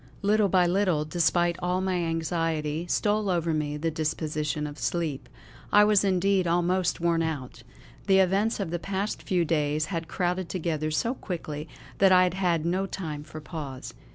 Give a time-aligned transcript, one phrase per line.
[0.23, 5.29] Little by little, despite all my anxiety, stole over me the disposition of sleep.
[5.71, 7.61] I was indeed almost worn out.
[8.07, 11.67] The events of the past few days had crowded together so quickly
[11.99, 13.93] that I had had no time for pause.